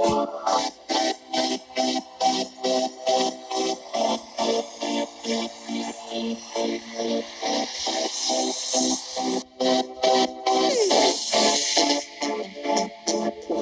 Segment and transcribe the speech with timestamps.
[0.00, 0.06] O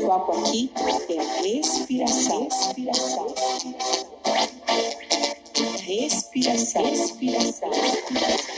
[0.06, 0.70] foco aqui
[1.08, 2.44] é respiração.
[2.44, 3.26] Respiração.
[5.82, 6.84] Respiração.
[6.84, 7.70] Respiração.
[7.72, 8.57] A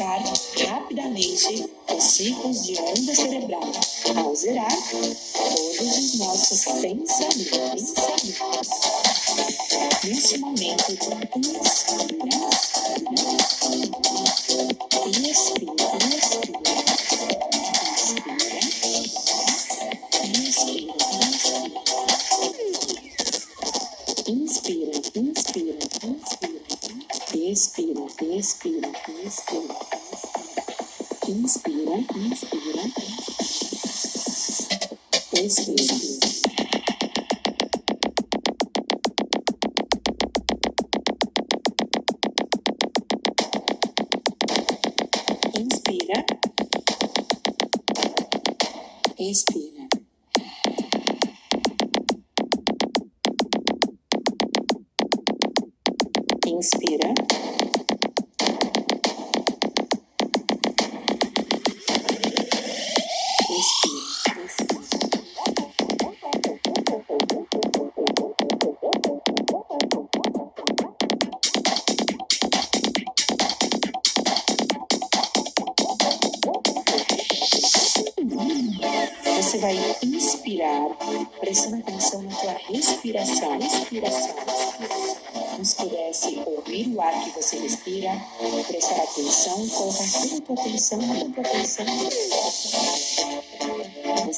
[0.00, 0.22] baixar
[0.66, 3.70] rapidamente os ciclos de onda cerebral,
[4.16, 7.94] ao zerar todos os nossos pensamentos.
[10.02, 10.92] Neste momento,
[11.36, 12.00] inspira,
[15.06, 15.74] expira, expira,
[20.30, 20.90] inspira,
[24.26, 26.60] inspira, inspira, inspira, inspira,
[27.50, 28.06] expira,
[28.38, 28.79] expira,
[29.18, 29.74] expira,
[31.28, 32.82] inspira, inspira,
[35.32, 35.94] expira.
[45.54, 46.24] Inspira.
[49.18, 49.84] Expira.
[56.46, 57.49] Inspira.
[63.60, 63.68] Você
[79.58, 80.96] vai inspirar,
[81.38, 83.58] prestando atenção na tua respiração.
[83.58, 84.34] Respiração.
[85.58, 88.10] Nos pudesse ouvir o ar que você respira,
[88.66, 91.84] prestar atenção, colocar toda a tua atenção, toda a tua atenção.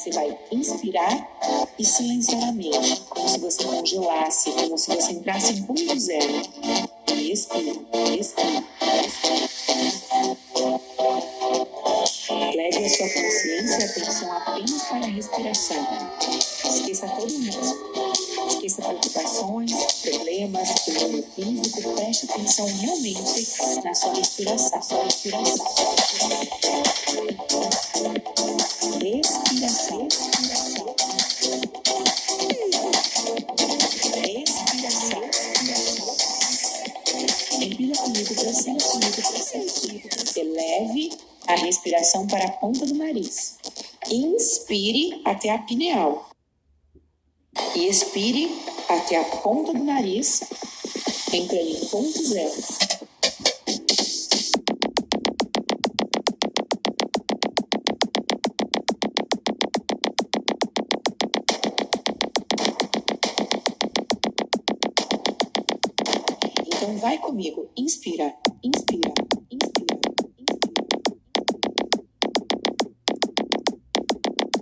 [0.03, 5.53] Você vai inspirar e silenciar a mente, como se você congelasse, como se você entrasse
[5.53, 6.41] em ponto zero.
[7.07, 7.71] Respira,
[8.11, 9.43] respira, respira.
[12.53, 15.87] Leve a sua consciência e atenção apenas para a respiração.
[16.65, 18.49] Esqueça todo mundo.
[18.49, 19.71] Esqueça preocupações,
[20.01, 21.93] problemas, mundo físico.
[21.93, 23.47] Preste atenção realmente
[23.81, 24.81] na sua respiração.
[24.81, 25.65] Sua respiração.
[40.35, 41.11] Eleve
[41.47, 43.57] a respiração para a ponta do nariz.
[44.09, 46.29] Inspire até a pineal.
[47.75, 48.49] E expire
[48.89, 50.41] até a ponta do nariz,
[51.31, 53.02] entrando em ponto zero.
[66.83, 67.69] Então vai comigo.
[67.77, 69.13] Inspira, inspira,
[69.49, 70.01] inspira,
[70.37, 70.83] inspira.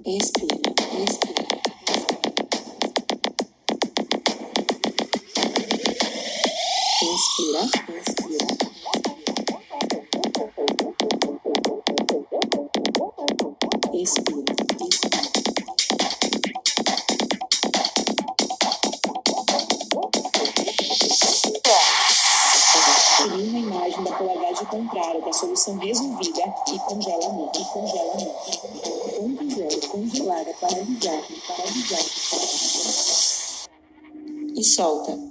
[0.06, 0.56] Expira,
[1.04, 1.48] expira.
[7.02, 7.91] Inspira.
[24.72, 26.42] Contrária, da solução resolvida
[26.74, 28.58] e congela mente, e congela mente.
[29.18, 32.06] Ponto zero, congelada, paralisada, paralisada.
[34.56, 35.31] E solta.